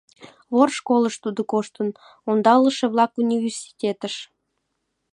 Вор 0.53 0.69
школыш 0.77 1.15
тудо 1.23 1.41
коштын, 1.51 1.89
ондалыше-влак 2.29 3.11
университетыш! 3.23 4.15